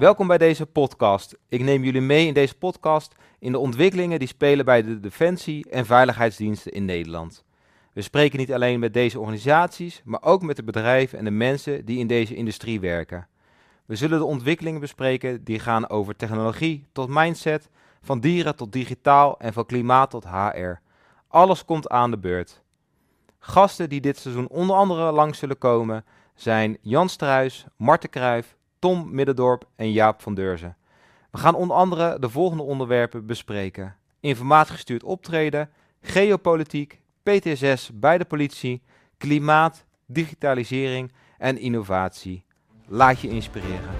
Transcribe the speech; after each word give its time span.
Welkom 0.00 0.26
bij 0.26 0.38
deze 0.38 0.66
podcast. 0.66 1.38
Ik 1.48 1.62
neem 1.62 1.84
jullie 1.84 2.00
mee 2.00 2.26
in 2.26 2.34
deze 2.34 2.54
podcast 2.54 3.14
in 3.38 3.52
de 3.52 3.58
ontwikkelingen 3.58 4.18
die 4.18 4.28
spelen 4.28 4.64
bij 4.64 4.82
de 4.82 5.00
defensie- 5.00 5.70
en 5.70 5.86
veiligheidsdiensten 5.86 6.72
in 6.72 6.84
Nederland. 6.84 7.44
We 7.92 8.02
spreken 8.02 8.38
niet 8.38 8.52
alleen 8.52 8.80
met 8.80 8.94
deze 8.94 9.20
organisaties, 9.20 10.02
maar 10.04 10.22
ook 10.22 10.42
met 10.42 10.56
de 10.56 10.62
bedrijven 10.62 11.18
en 11.18 11.24
de 11.24 11.30
mensen 11.30 11.84
die 11.84 11.98
in 11.98 12.06
deze 12.06 12.34
industrie 12.34 12.80
werken. 12.80 13.28
We 13.86 13.96
zullen 13.96 14.18
de 14.18 14.24
ontwikkelingen 14.24 14.80
bespreken 14.80 15.44
die 15.44 15.58
gaan 15.58 15.88
over 15.88 16.16
technologie 16.16 16.86
tot 16.92 17.08
mindset, 17.08 17.68
van 18.02 18.20
dieren 18.20 18.56
tot 18.56 18.72
digitaal 18.72 19.38
en 19.38 19.52
van 19.52 19.66
klimaat 19.66 20.10
tot 20.10 20.24
HR. 20.24 20.72
Alles 21.28 21.64
komt 21.64 21.88
aan 21.88 22.10
de 22.10 22.18
beurt. 22.18 22.62
Gasten 23.38 23.88
die 23.88 24.00
dit 24.00 24.18
seizoen 24.18 24.48
onder 24.48 24.76
andere 24.76 25.12
langs 25.12 25.38
zullen 25.38 25.58
komen 25.58 26.04
zijn 26.34 26.78
Jan 26.80 27.08
Struis, 27.08 27.66
Marten 27.76 28.10
Kruijf, 28.10 28.58
Tom 28.80 29.14
Middendorp 29.14 29.64
en 29.76 29.92
Jaap 29.92 30.22
van 30.22 30.34
Deurzen. 30.34 30.76
We 31.30 31.38
gaan 31.38 31.54
onder 31.54 31.76
andere 31.76 32.18
de 32.18 32.28
volgende 32.28 32.62
onderwerpen 32.62 33.26
bespreken. 33.26 33.96
Informatiegestuurd 34.20 35.02
optreden, 35.02 35.70
geopolitiek, 36.00 37.00
PTSS 37.22 37.90
bij 37.94 38.18
de 38.18 38.24
politie, 38.24 38.82
klimaat, 39.16 39.84
digitalisering 40.06 41.12
en 41.38 41.58
innovatie. 41.58 42.44
Laat 42.86 43.20
je 43.20 43.28
inspireren. 43.28 43.99